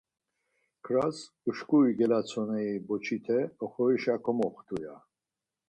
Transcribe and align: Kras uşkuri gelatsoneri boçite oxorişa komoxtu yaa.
Kras 0.83 1.17
uşkuri 1.49 1.91
gelatsoneri 1.99 2.75
boçite 2.87 3.39
oxorişa 3.63 4.15
komoxtu 4.23 4.75
yaa. 4.83 4.99